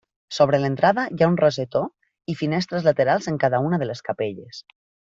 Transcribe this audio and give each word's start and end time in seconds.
Sobre 0.35 0.59
l'entrada 0.63 1.03
hi 1.17 1.21
ha 1.25 1.27
un 1.33 1.37
rosetó 1.43 1.83
i 2.35 2.39
finestres 2.41 2.91
laterals 2.91 3.31
en 3.35 3.41
cada 3.47 3.65
una 3.71 3.83
de 3.85 3.93
les 3.93 4.07
capelles. 4.11 4.69